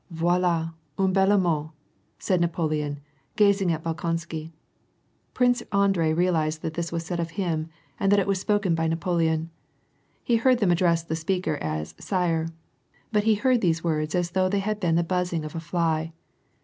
'< 0.05 0.11
Voiluj 0.11 0.73
une 0.97 1.13
belle 1.13 1.37
mort" 1.37 1.69
said 2.17 2.41
Napoleon, 2.41 2.99
gazing 3.35 3.71
at 3.71 3.83
Bolkonsi 3.83 4.51
Prince 5.35 5.61
Andrei 5.71 6.11
realized 6.11 6.63
Uiat 6.63 6.73
this 6.73 6.91
was 6.91 7.05
said 7.05 7.19
of 7.19 7.29
him, 7.29 7.69
and 7.99 8.11
that 8.11 8.25
was 8.25 8.39
spoken 8.41 8.73
by 8.73 8.87
Napoleon. 8.87 9.51
He 10.23 10.37
heard 10.37 10.57
them 10.57 10.71
address 10.71 11.03
the 11.03 11.11
s 11.13 11.23
as 11.61 11.93
'^ 11.93 12.01
sire." 12.01 12.47
But 13.11 13.25
he 13.25 13.35
heard 13.35 13.61
these 13.61 13.83
words 13.83 14.15
as 14.15 14.31
though 14.31 14.49
they 14.49 14.57
had 14.57 14.81
the 14.81 15.03
buzzing 15.03 15.45
of 15.45 15.53
a 15.53 15.59
fly. 15.59 16.13